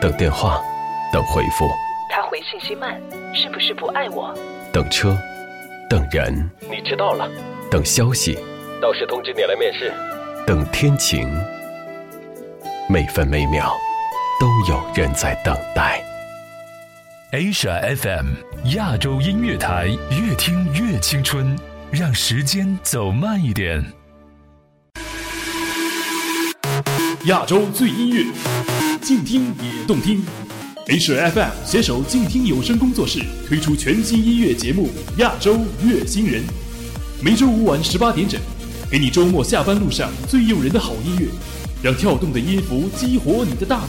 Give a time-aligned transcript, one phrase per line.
[0.00, 0.62] 等电话，
[1.12, 1.68] 等回复。
[2.08, 3.00] 他回信息慢，
[3.34, 4.32] 是不是不爱我？
[4.72, 5.18] 等车，
[5.90, 7.28] 等人，你迟到了。
[7.68, 8.38] 等消息，
[8.80, 9.92] 到时通知你来面试。
[10.46, 11.28] 等天晴，
[12.88, 13.76] 每分每秒
[14.38, 16.00] 都有人在等待。
[17.32, 18.26] Asia FM
[18.76, 21.58] 亚洲音乐台，越听越青春，
[21.90, 23.84] 让时间走慢一点。
[27.24, 28.24] 亚洲最音乐，
[29.08, 30.22] 静听也动听。
[30.86, 36.42] ，HFM 携手静听有声工作室推出全新音乐节目《亚洲乐新人》，
[37.24, 38.38] 每周五晚十八点整，
[38.90, 41.26] 给你周末下班路上最诱人的好音乐，
[41.82, 43.88] 让跳动的音符激活你的大脑。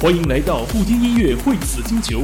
[0.00, 2.22] 欢迎来到不听音乐会死星球，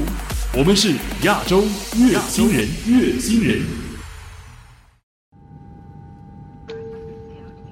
[0.56, 1.60] 我们是亚洲
[1.98, 3.60] 乐星人，乐星人。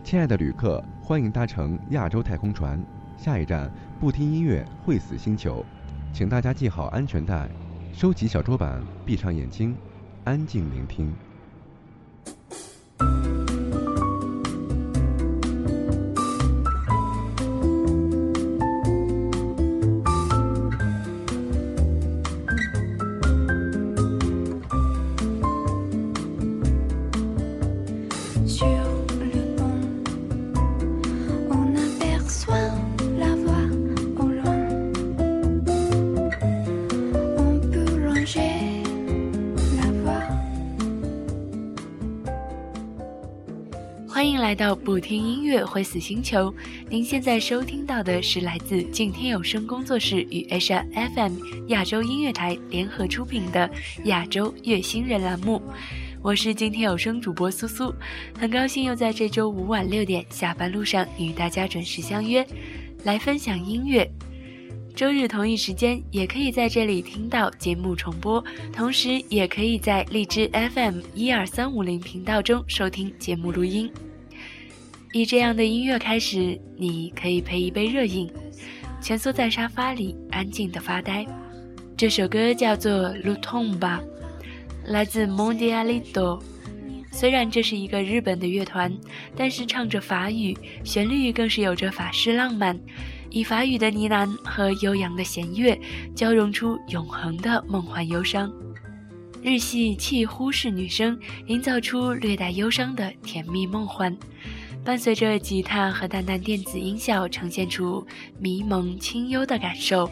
[0.04, 2.78] 亲爱的旅客，欢迎搭乘亚洲太空船，
[3.16, 5.64] 下一站不听音乐会死星球。
[6.12, 7.48] 请大家系好安全带，
[7.92, 9.76] 收起小桌板，闭上眼睛，
[10.24, 11.14] 安静聆听。
[45.74, 46.54] 会死星球，
[46.88, 51.32] 您现在收听到的是来自静天有声工作室与 H R F M
[51.66, 53.68] 亚洲音乐台联合出品的
[54.04, 55.60] 亚洲乐星人栏目。
[56.22, 57.92] 我是今天有声主播苏苏，
[58.38, 62.46] 很高兴又在这周五晚六点下班路上与大家准时相约，
[63.02, 64.08] 来分享音乐。
[64.94, 68.40] 周日同一时间也可以在这里听到节目重播，
[68.72, 73.90] 同时也可以在荔枝 FM 一二三五零频道中收听节目录音。
[75.14, 78.28] 以这样的音乐开始，你可以配一杯热饮，
[79.00, 81.24] 蜷缩在沙发里安静的发呆。
[81.96, 82.92] 这首歌叫做
[83.22, 84.00] 《l u t o m b a
[84.86, 86.42] 来自 Mondialito。
[87.12, 88.92] 虽然这是一个日本的乐团，
[89.36, 90.52] 但是唱着法语，
[90.82, 92.76] 旋律更是有着法式浪漫，
[93.30, 95.78] 以法语的呢喃和悠扬的弦乐
[96.12, 98.52] 交融出永恒的梦幻忧伤。
[99.44, 104.12] 日系气呼式女声营造出略带忧伤的甜蜜梦幻。
[104.84, 108.06] 伴随着吉他和淡淡电子音效，呈现出
[108.38, 110.10] 迷蒙清幽的感受，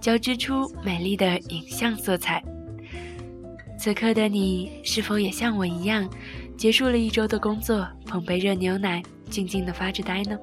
[0.00, 2.40] 交织出美丽的影像色彩。
[3.78, 6.08] 此刻的你，是否也像我一样，
[6.56, 10.38] 结束了一周的工作，捧杯热牛奶，静静的发着呆呢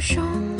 [0.00, 0.51] ？Chant.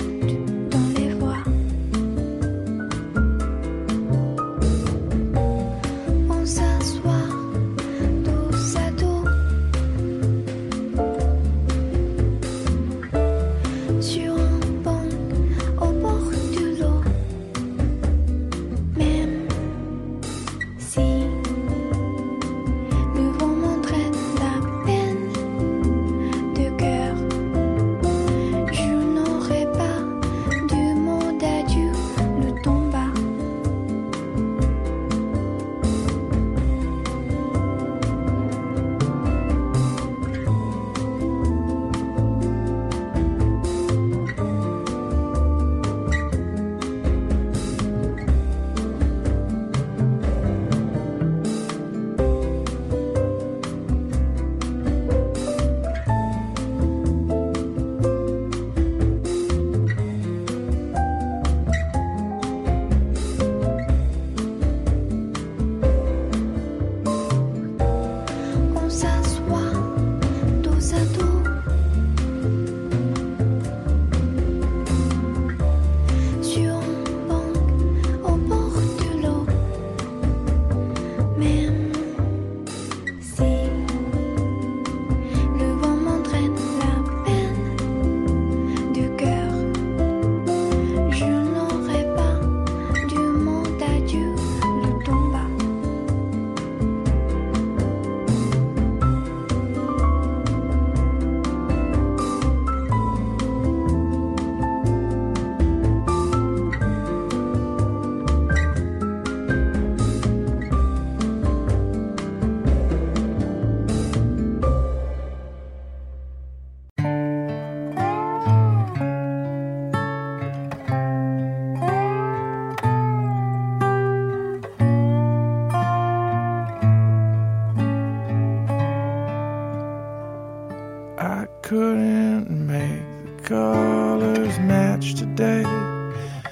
[135.02, 135.64] Match today.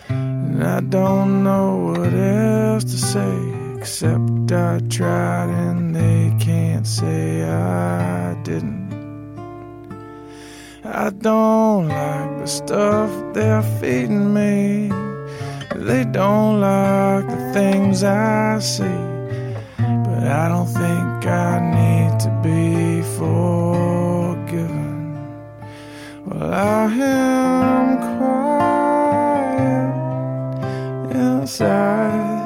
[0.08, 7.44] And I don't know what else to say, except I tried and they can't say
[7.44, 8.90] I didn't.
[10.84, 14.90] I don't like the stuff they're feeding me.
[15.76, 19.00] They don't like the things I see.
[19.78, 23.89] But I don't think I need to be forgiven.
[26.42, 29.92] I am quiet
[31.14, 32.40] inside,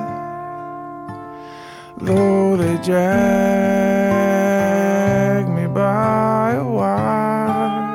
[1.99, 3.05] though they drag
[5.49, 7.95] me by a wire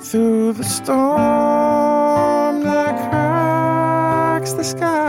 [0.00, 5.07] through the storm that cracks the sky.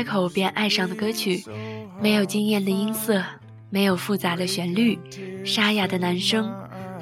[0.00, 1.44] 开口便爱上的歌曲，
[2.00, 3.22] 没有惊艳的音色，
[3.68, 4.98] 没有复杂的旋律，
[5.44, 6.50] 沙哑的男声，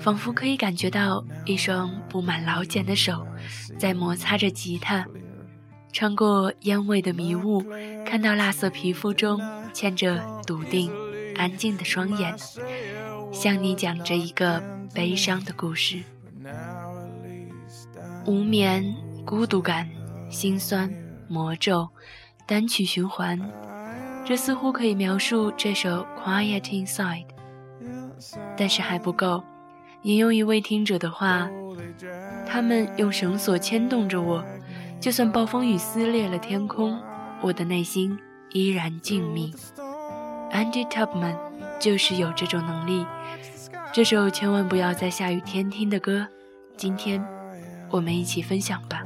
[0.00, 3.24] 仿佛可以感觉到一双布满老茧的手
[3.78, 5.06] 在摩擦着吉他。
[5.92, 7.64] 穿过烟味的迷雾，
[8.04, 9.40] 看到蜡色皮肤中
[9.72, 10.90] 嵌着笃定、
[11.36, 12.34] 安静的双眼，
[13.30, 14.60] 向你讲着一个
[14.92, 16.02] 悲伤的故事。
[18.26, 18.92] 无眠、
[19.24, 19.88] 孤独感、
[20.28, 20.92] 心酸、
[21.28, 21.88] 魔咒，
[22.48, 23.38] 单曲循环，
[24.24, 27.26] 这似乎可以描述这首《Quiet Inside》，
[28.56, 29.44] 但是还不够。
[30.00, 31.50] 引用一位听者的话，
[32.46, 34.42] 他们用绳索牵动着我，
[34.98, 36.98] 就算暴风雨撕裂了天空，
[37.42, 38.18] 我的内心
[38.52, 39.54] 依然静谧。
[40.50, 41.36] Andy Tubman
[41.78, 43.04] 就是有这种能力。
[43.92, 46.26] 这首千万不要在下雨天听的歌，
[46.78, 47.22] 今天
[47.90, 49.04] 我们一起分享吧。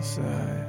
[0.00, 0.59] Inside.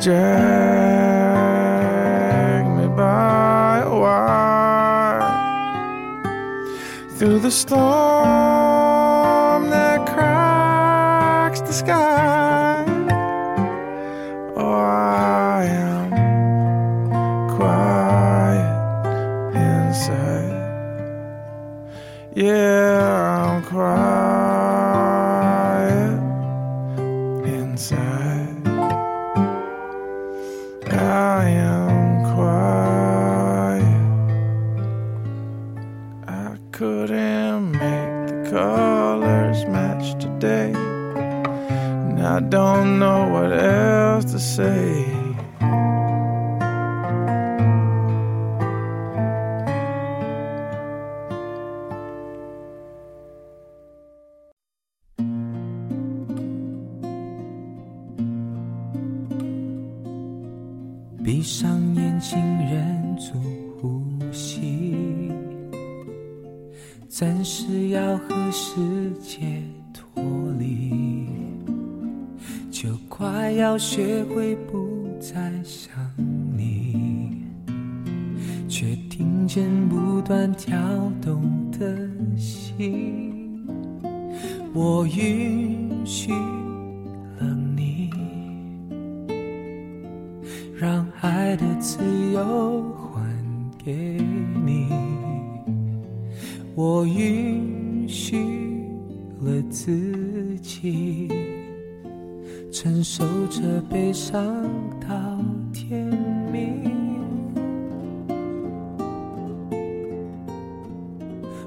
[0.00, 0.16] Drag
[2.78, 5.20] me by a wire
[7.16, 7.80] through the storm
[9.68, 12.19] that cracks the sky.
[67.20, 68.80] 暂时要和世
[69.20, 69.40] 界
[69.92, 70.24] 脱
[70.58, 71.28] 离，
[72.70, 75.92] 就快要学会不再想
[76.56, 77.44] 你，
[78.66, 80.78] 却听见不断跳
[81.20, 82.08] 动的
[82.38, 83.68] 心，
[84.72, 86.32] 我允许
[102.72, 104.42] 承受着悲伤
[105.00, 105.08] 到
[105.72, 106.06] 天
[106.52, 106.90] 明。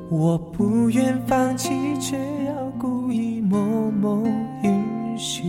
[0.09, 3.59] 我不愿放弃，却要故意默
[3.91, 4.21] 默
[4.63, 5.43] 允许。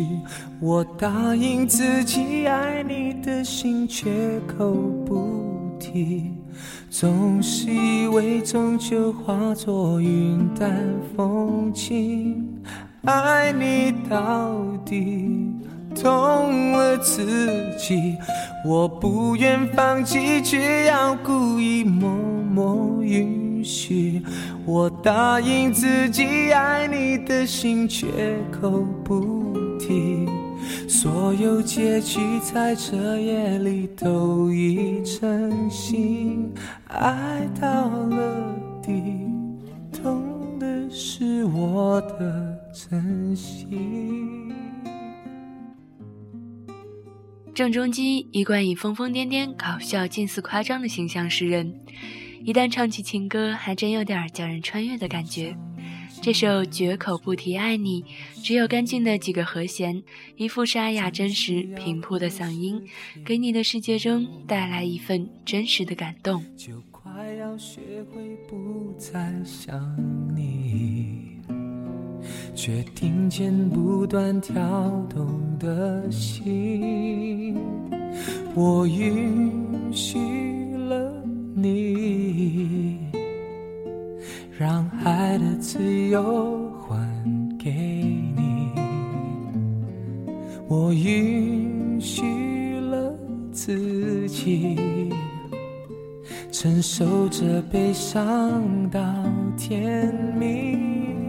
[0.59, 4.73] 我答应自己爱你的心，绝口
[5.05, 6.31] 不提。
[6.89, 10.73] 总是以为终究化作云淡
[11.15, 12.54] 风轻，
[13.05, 15.55] 爱你到底，
[15.95, 18.17] 痛了自己。
[18.65, 24.23] 我不愿放弃，却要故意默默允许。
[24.65, 28.07] 我答应自己爱你的心，绝
[28.51, 30.27] 口不提。
[30.89, 36.51] 所有结局在这夜里都已成型，
[36.89, 39.03] 爱到了底，
[39.93, 40.23] 痛
[40.59, 42.54] 的是我的
[42.95, 44.53] 真心。
[47.53, 51.81] 郑中基一贯以疯疯癫癫、搞笑、近似夸张的形象示人，
[52.45, 55.57] 一旦唱起情歌，还真有点叫人穿越的感觉。
[56.23, 58.05] 这首绝口不提爱你，
[58.45, 60.01] 只有干净的几个和弦，
[60.37, 62.81] 一副沙哑、真实、平铺的嗓音，
[63.25, 66.45] 给你的世界中带来一份真实的感动。
[66.57, 67.81] 就快要学
[68.13, 69.77] 会不再想
[70.37, 70.94] 你。
[72.55, 74.55] 却听见不断跳
[75.09, 75.27] 动
[75.59, 77.57] 的心，
[78.55, 79.53] 我允
[79.91, 80.19] 许
[80.89, 81.13] 了
[81.55, 82.97] 你，
[84.57, 86.97] 让爱的自由还
[87.59, 87.73] 给
[88.37, 88.71] 你，
[90.69, 92.23] 我允许
[92.81, 93.13] 了
[93.51, 94.79] 自己，
[96.53, 99.03] 承受着悲伤到
[99.59, 101.24] 天明。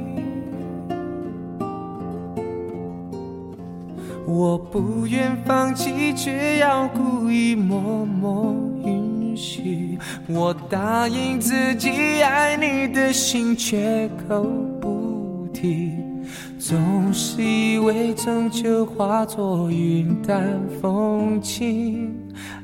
[4.27, 9.98] 我不愿放弃，却要故意默默允许。
[10.27, 14.44] 我答应自己爱你的心，绝口
[14.82, 15.94] 不提。
[16.58, 22.12] 总是以为终究化作云淡风轻，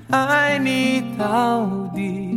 [0.10, 2.31] 爱你到底。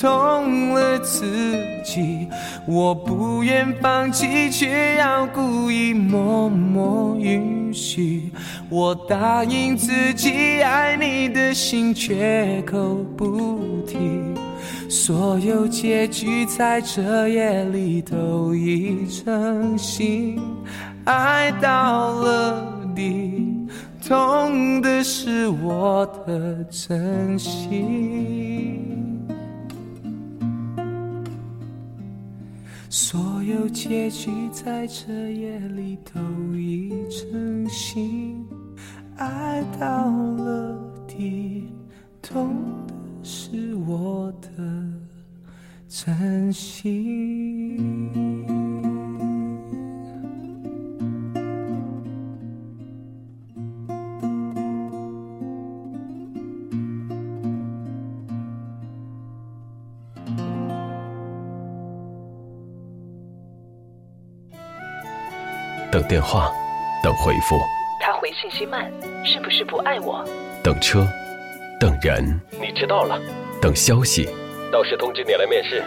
[0.00, 2.26] 痛了自己，
[2.66, 8.30] 我不愿放弃，却要故意默默允许。
[8.68, 13.98] 我答应自己爱你的心，绝口不提。
[14.88, 20.38] 所有结局在这夜里都已成形，
[21.04, 23.66] 爱到了底，
[24.06, 28.61] 痛的是我的真心。
[32.94, 36.20] 所有结局在这夜里都
[36.54, 38.44] 已成形，
[39.16, 41.70] 爱到了底，
[42.20, 42.54] 痛
[42.86, 44.48] 的是我的
[45.88, 48.31] 真心。
[66.12, 66.52] 电话，
[67.02, 67.58] 等回复。
[67.98, 68.84] 他回信息慢，
[69.24, 70.22] 是不是不爱我？
[70.62, 71.08] 等车，
[71.80, 72.38] 等人。
[72.50, 73.18] 你迟到了。
[73.62, 74.28] 等消息。
[74.70, 75.82] 到时通知你来面试。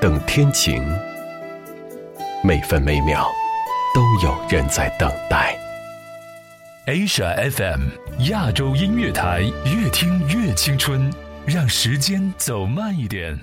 [0.00, 0.82] 等天晴。
[2.42, 3.30] 每分每秒，
[3.94, 5.54] 都有人在等待。
[6.86, 7.90] Asia FM
[8.30, 11.12] 亚洲音乐台，越听越青春，
[11.44, 13.38] 让时间走慢一点。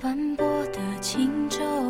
[0.00, 1.87] 斑驳的轻舟。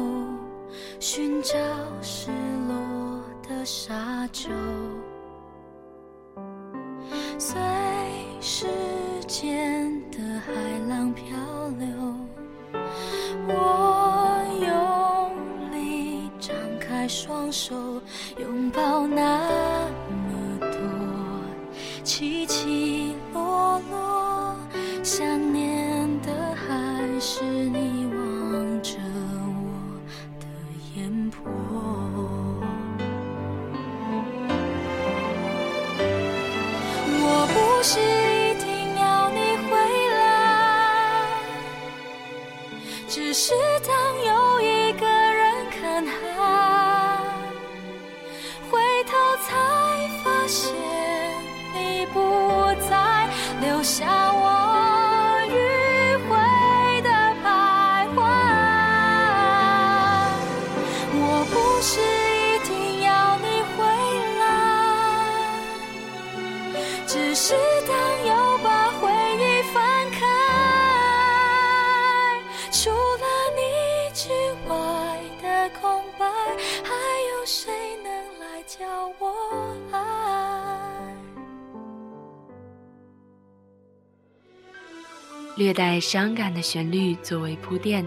[85.68, 88.02] 略带伤感的旋律作为铺垫，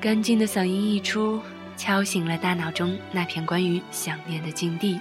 [0.00, 1.40] 干净的嗓音一出，
[1.76, 5.00] 敲醒了大脑中那片关于想念的境地。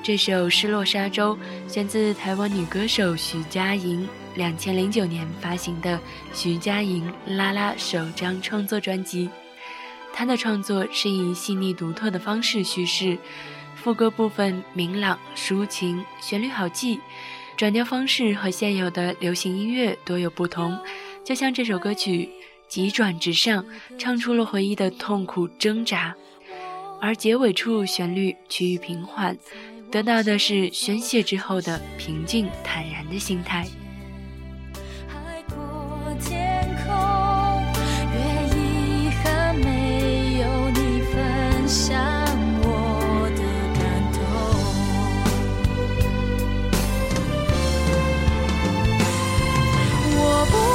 [0.00, 1.36] 这首《失落沙洲》
[1.68, 5.96] 选自台湾女歌手徐佳莹两千零九年发行的
[6.32, 9.28] 《徐佳莹拉拉》首张创作专辑。
[10.12, 13.18] 她的创作是以细腻独特的方式叙事，
[13.74, 17.00] 副歌部分明朗抒情，旋律好记，
[17.60, 20.78] 转调方式和现有的流行音乐多有不同。
[21.22, 22.26] 就像这首歌曲
[22.66, 23.62] 急转直上，
[23.98, 26.16] 唱出了回忆的痛苦挣扎，
[27.02, 29.36] 而结尾处旋律趋于平缓。
[29.90, 33.68] 得到的是宣泄之后的平静坦然的心态。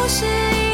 [0.07, 0.64] 是。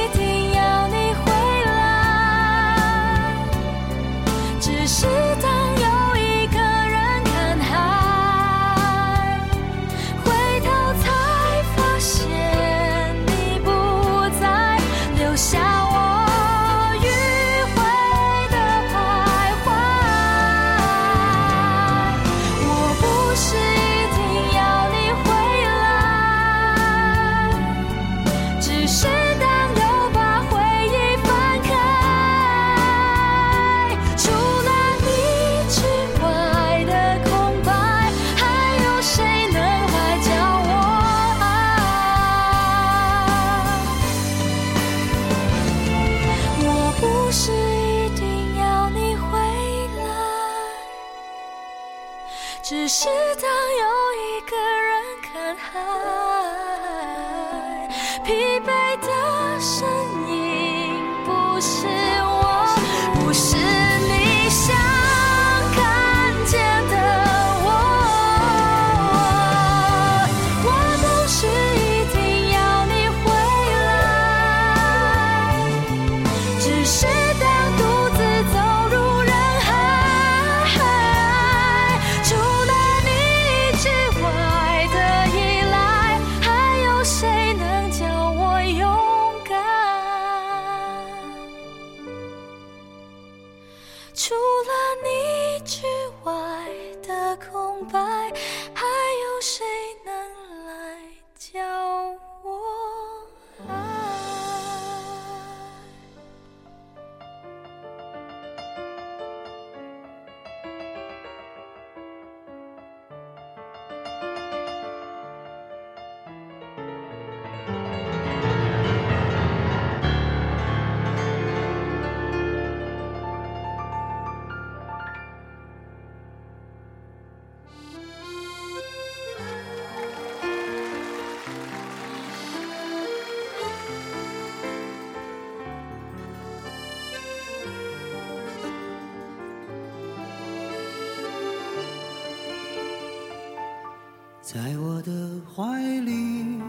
[144.53, 145.11] 在我的
[145.55, 146.59] 怀里，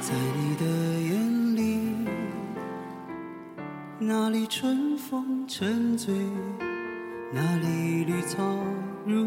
[0.00, 0.64] 在你的
[1.00, 2.06] 眼里，
[3.98, 6.14] 那里春风沉醉，
[7.32, 8.40] 那里绿草
[9.04, 9.26] 如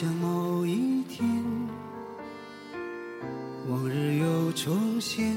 [0.00, 1.28] 想某一天，
[3.68, 5.36] 往日又重现，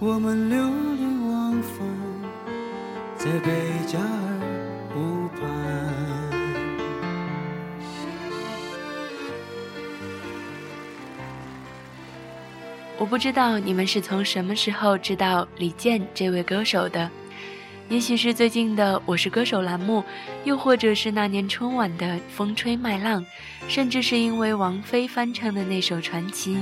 [0.00, 1.86] 我们流连忘返
[3.14, 3.48] 在贝
[3.86, 4.06] 加尔
[4.92, 5.40] 湖畔。
[12.98, 17.08] 我不知道你们是从什么时候知道李健这位歌手的，
[17.92, 20.02] 也许是最近的《我是歌手》栏目，
[20.44, 23.20] 又或者是那年春晚的《风吹麦浪》，
[23.68, 26.54] 甚至是因为王菲翻唱的那首《传奇》。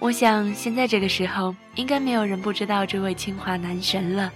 [0.00, 4.30] 我想现在这个时候，应该没有人不知道这位清华男神了。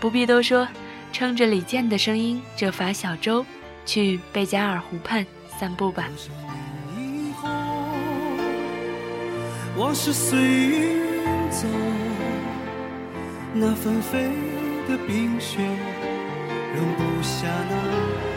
[0.00, 0.66] 不必多说，
[1.12, 3.46] 撑着李健的声音，这法小舟，
[3.86, 5.24] 去贝加尔湖畔
[5.56, 6.08] 散步吧。
[9.76, 11.68] 往事随云走，
[13.54, 14.32] 那纷飞
[14.88, 15.58] 的冰雪
[16.74, 17.76] 容不下那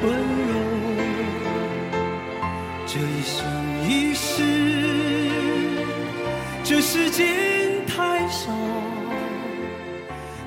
[0.06, 0.14] 温
[0.50, 0.52] 柔。
[2.86, 3.40] 这一生
[3.88, 4.44] 一世，
[6.62, 7.26] 这时间
[7.88, 8.52] 太少，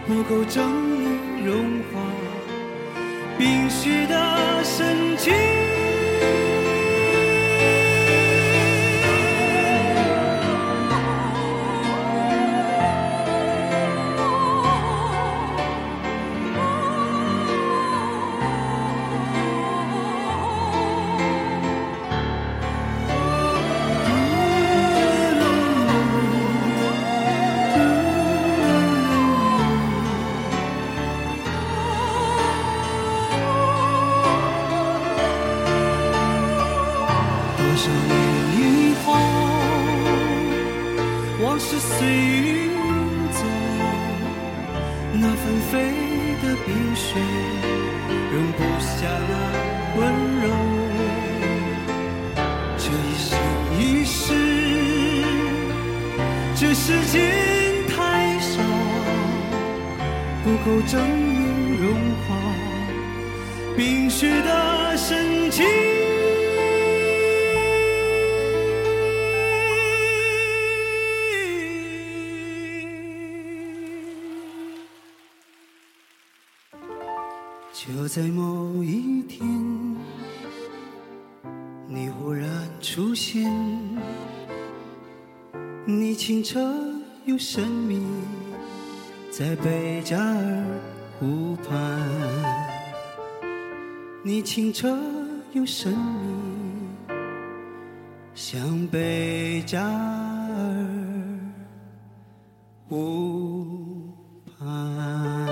[0.07, 2.01] 不够证明融化
[3.39, 5.54] 冰雪的深情。
[57.15, 57.23] 心
[57.87, 58.61] 太少，
[60.43, 61.95] 不够证明融
[62.27, 62.35] 化
[63.77, 65.65] 冰雪的深情。
[77.73, 79.47] 就在某一天，
[81.87, 82.49] 你忽然
[82.81, 83.49] 出现。
[85.87, 86.59] 你清澈
[87.27, 88.03] 又神秘，
[89.31, 90.65] 在贝加尔
[91.19, 91.75] 湖畔。
[94.23, 94.95] 你清澈
[95.53, 97.15] 又神秘，
[98.35, 100.85] 像贝加尔
[102.91, 104.13] 湖
[104.59, 105.44] 畔。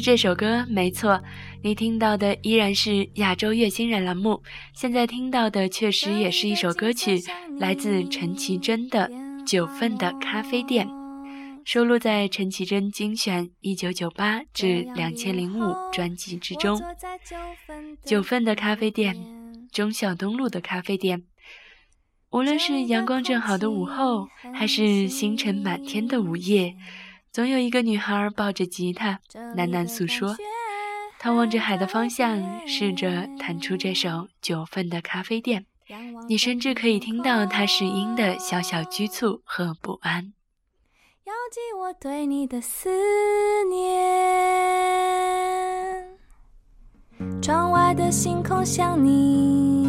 [0.00, 1.22] 这首歌没错，
[1.62, 4.42] 你听到的依然是亚洲乐星人栏目。
[4.74, 7.20] 现在听到的确实也是一首歌曲，
[7.58, 9.08] 来自陈绮贞的
[9.46, 10.86] 《九份的咖啡店》，
[11.64, 16.80] 收录在陈绮贞精选一九九八至两千零五专辑之中。
[18.04, 19.16] 九份的咖啡店，
[19.72, 21.24] 忠孝东路的咖啡店。
[22.30, 26.76] 无论是阳光正好的午后，还是星辰满天的午夜。
[27.38, 29.20] 总有一个女孩抱着吉他
[29.54, 30.34] 喃喃诉说，
[31.20, 35.64] 她望着海的方向，试着弹出这首九份的咖啡店。
[36.26, 40.32] 你甚至可以听到她试音的小小拘促和不安。
[41.26, 42.90] 遥寄我对你的思
[43.70, 43.94] 念，
[47.40, 49.86] 窗外的星空像你，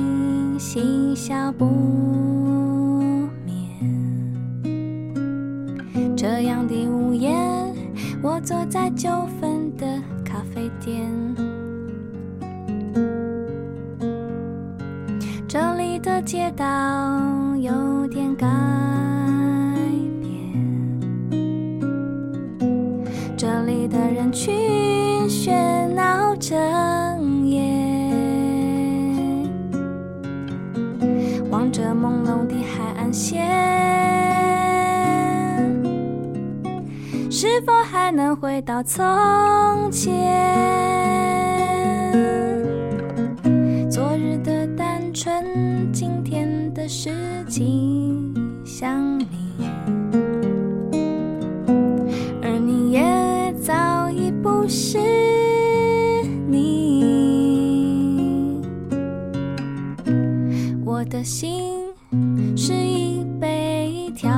[0.60, 1.66] 嬉笑不
[6.22, 7.34] 这样的午夜。
[8.22, 9.88] 我坐在九份的
[10.26, 11.10] 咖啡店，
[15.48, 18.46] 这里的街道有点改
[20.22, 21.40] 变，
[23.38, 24.54] 这里的人群
[25.30, 27.64] 喧闹整夜，
[31.50, 33.79] 望着朦胧的海岸线，
[37.42, 39.02] 是否还能回到从
[39.90, 40.12] 前？
[43.90, 47.10] 昨日的单纯，今天的事
[47.48, 49.26] 情想你，
[52.44, 55.00] 而你也早已不是
[56.46, 56.66] 你。
[60.84, 61.74] 我的心
[62.58, 64.30] 是一杯调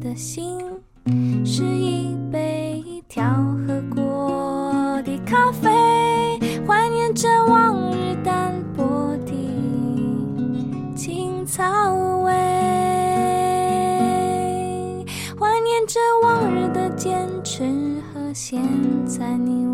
[0.00, 0.58] 的心
[1.44, 3.22] 是一杯调
[3.66, 5.68] 和过的咖啡，
[6.66, 9.32] 怀念着往日淡薄的
[10.96, 11.92] 青草
[12.24, 12.32] 味，
[15.38, 17.62] 怀念着往日的坚持
[18.12, 18.62] 和现
[19.06, 19.66] 在你